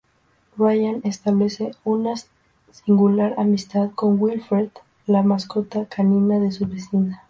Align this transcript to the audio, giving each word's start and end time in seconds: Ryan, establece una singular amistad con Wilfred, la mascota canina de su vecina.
Ryan, 0.57 1.01
establece 1.03 1.75
una 1.83 2.15
singular 2.71 3.35
amistad 3.37 3.91
con 3.93 4.19
Wilfred, 4.19 4.69
la 5.05 5.21
mascota 5.21 5.85
canina 5.85 6.39
de 6.39 6.51
su 6.51 6.65
vecina. 6.65 7.19